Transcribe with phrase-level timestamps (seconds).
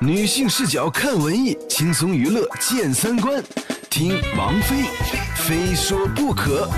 [0.00, 3.42] 女性视角看文艺，轻松娱乐见三观。
[3.90, 4.84] 听王菲，
[5.34, 6.70] 非说不可。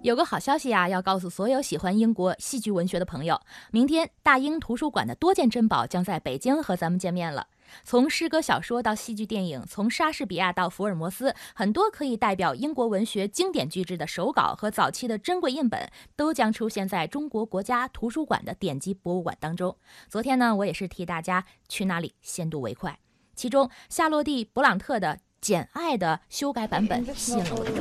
[0.00, 3.38] 有个好消息啊，要告诉所有喜欢英国戏剧文学的朋友，
[3.70, 7.48] 明天大英图书馆的多件珍宝将在北京和咱们见面了。
[7.84, 19.76] 从诗歌小说到戏剧电影，从莎士比亚到福尔摩斯，很多可以代表英国文学经典巨制的手稿和早期的珍贵印本，都将出现在中国国家图书馆的典籍博物馆当中。
[20.08, 22.98] 昨天呢，我也是替大家去那里先睹为快。
[23.34, 27.80] 其中，夏洛蒂·勃朗特的《简爱》的修改版本吸引了我的注意。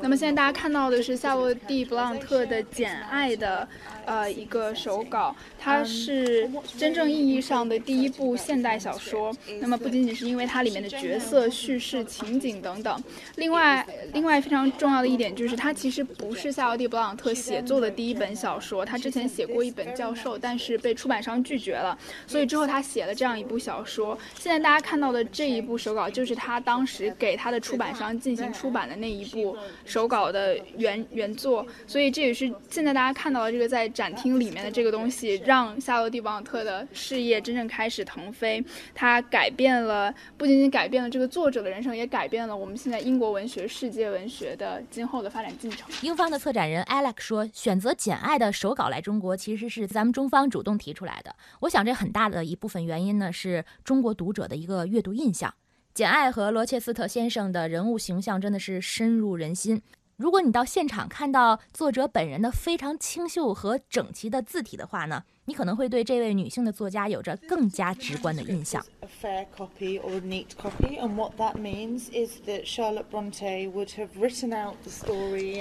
[0.00, 3.68] 那么现在大家看到的是夏洛蒂·布朗特的《简爱》的
[4.06, 9.34] 呃一个手稿，它是真正意义上的第一部现代小说。
[9.60, 13.02] 那么不仅仅是因为它里面的角色、叙事、情景等等，
[13.34, 13.86] 另外
[14.16, 24.18] 另外非常重要的一点就是它其实不是夏洛蒂·布朗特写作的第一本小说，他之前写过一本《教授》，但是被出版商拒绝了，所以之后他写了这样一部小说。
[24.34, 26.56] 现在大家看到的这一部手稿就是他。
[26.58, 38.64] 当时给他的出版商进行出版的那一部手稿的原原作，所以这也是现在大家看到的这个在展厅里面的这个东西，让夏洛蒂·王特的事业真正开始腾飞。
[38.94, 45.88] 他改变了，不仅仅改变了这个作者的人生，也改变了我们现在英国文学、世界文学的今后的发展进程。
[46.02, 51.34] 英方的策展人 Alex 说，选择《简爱》的手稿来中国，其实是咱们中方主动提出来的。
[51.60, 55.52] 我想，这很大的一部分原因呢，是中国读者的一个阅读印象。
[55.94, 59.80] 简爱和罗切斯特先生的人物形象真的是深入人心。
[60.16, 65.24] 如果你到现场看到作者本人的非常清秀和整齐的字体的话呢？
[65.48, 68.84] 你可能会对这位女性的作家有着更加直观的印象。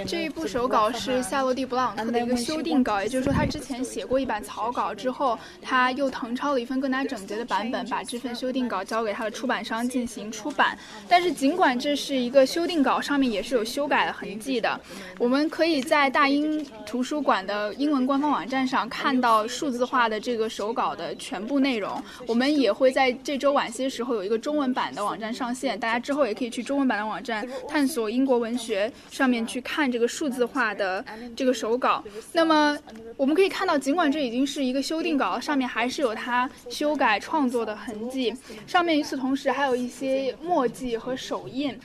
[0.08, 10.76] 这一部手稿是夏洛蒂·布朗克的一个修订稿，也就是说，他之前写过一版草稿之后，他又誊抄了一份更加整洁的版本，把这份修订稿交给他的出版商进行出版。
[11.08, 14.82] 但是，尽管这是一个修订稿，上面也是有修改的痕迹的。
[15.20, 19.75] 我们可以在大英图书馆的英文官方网站上看到数字。
[19.76, 31.04] 字化的这个手稿的全部内容，我们也会在这周晚些时候有一个中文版的网站上线，大家之后也可以去中文版的网站探索英国文学上面去看这个数字化的
[31.36, 32.04] 这个手稿。
[32.32, 32.76] 那么
[33.18, 38.34] 我们可以看到，尽管这已经是一个修订稿，上面还是有他修改创作的痕迹。
[38.66, 41.78] 上面与此同时还有一些墨迹和手印，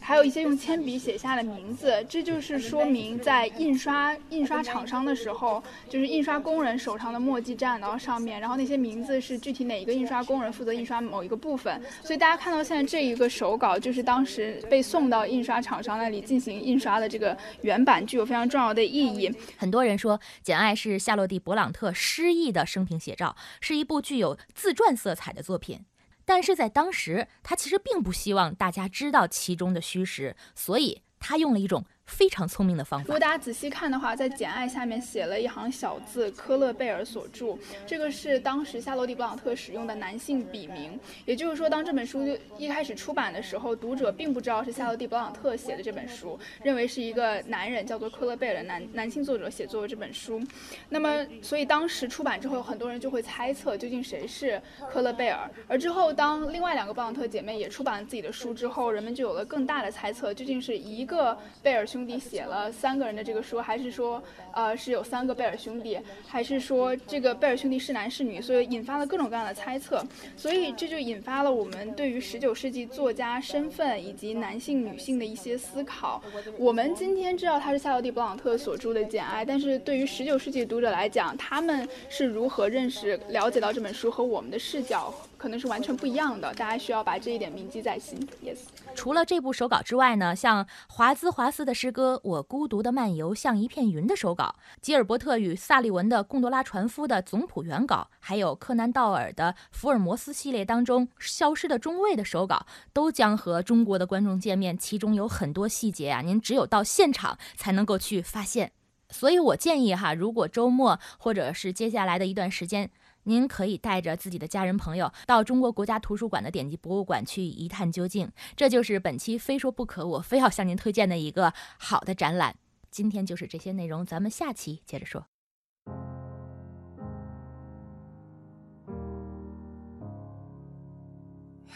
[0.00, 2.04] 还有一些用铅笔写下的名字。
[2.08, 7.33] 这就是说明在印刷印刷厂商的时候，就是印刷工人手上的墨。
[7.34, 19.28] 墨迹站到上面，然后那些名字是具体哪一个印刷工人负责印刷某一个部分，所以大家看到现在这一个手稿就是当时被送到印刷厂商那里进行印刷的这个原版，具有非常重要的意义。
[19.58, 25.80] 很多人说《简爱》是夏洛蒂·勃朗特失意的生平写照，是一部具有自传色彩的作品，
[26.24, 31.84] 但是在当时，他其实并不希望大家知道其中的虚实，所以他用了一种。
[32.06, 33.04] 非常聪明的方法。
[33.04, 37.56] 如果大家仔细看的话，在《简爱》下面写了一行小字：“科勒贝尔所著。”
[37.86, 40.98] 这个是当时夏洛蒂·布朗特使用的男性笔名。
[41.24, 50.42] 也就是说，当这本书一开始出版的时候，读者并不知道是夏洛蒂·布朗特写的这本书，认为是一个男人叫做科勒贝尔男男性作者写作的这本书。
[50.90, 54.60] 那么，所以当时出版之后，很多人就会猜测究竟谁是
[54.90, 55.50] 科勒贝尔。
[55.66, 61.84] 而之后，当另外两个布朗特姐妹也出版了自己的书之后，人们就有了更大的猜测：究竟是一个贝尔。
[61.94, 64.20] 兄弟写了三个人的这个书，还是说，
[64.52, 65.96] 呃，是有三个贝尔兄弟，
[66.26, 68.40] 还是说这个贝尔兄弟是男是女？
[68.40, 70.04] 所以引发了各种各样的猜测，
[70.36, 76.20] 所以这就引发了我们对于十九世纪作家身份以及男性女性的一些思考。
[76.58, 85.14] 我们今天知道他是夏洛蒂·勃朗特所著的《简爱》，但是对于十九世纪读者来讲，他们是如何认识、了解到这本书和我们的视角？
[85.44, 88.18] 可能是完全不一样的，大家需要把这一点铭记在心。
[88.42, 88.60] Yes。
[88.94, 102.64] 除了这部手稿之外呢，像华兹华斯的诗歌《我孤独的漫游像一片云》的手稿，吉尔伯特与萨利文的《贡多拉船夫》的总谱原稿，还有柯南道尔的《福尔摩斯》系列当中消失的中尉的手稿，
[102.94, 104.78] 都将和中国的观众见面。
[104.78, 108.72] 其中有很多细节啊，您只有到现场才能够去发现。
[109.10, 112.90] 所以我建议哈，如果周末或者是接下来的一段时间。
[113.24, 118.30] 您可以带着自己的家人朋友到中国国家图书馆的典籍博物馆去一探究竟。
[118.56, 122.56] 这就是本期非说不可，我非要向您推荐的一个好的展览。
[122.90, 125.26] 今天就是这些内容，咱们下期接着说。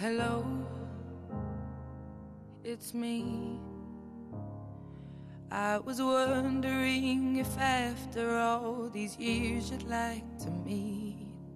[0.01, 0.45] Hello,
[2.63, 3.59] it's me.
[5.51, 11.08] I was wondering if after all these years you'd like to meet